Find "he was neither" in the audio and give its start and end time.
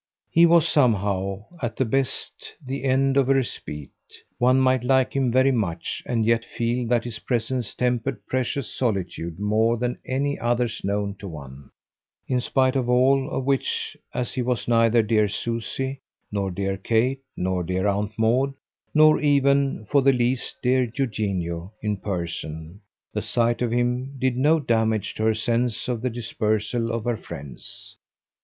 14.33-15.03